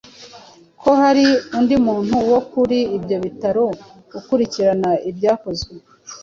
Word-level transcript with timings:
ko 0.81 0.89
hari 1.01 1.25
undi 1.57 1.75
muntu 1.87 2.15
wo 2.31 2.39
kuri 2.51 2.77
ibyo 2.97 3.17
bitaro 3.25 3.63
ukurikirana 4.19 4.91
ibyakozwe 5.09 5.73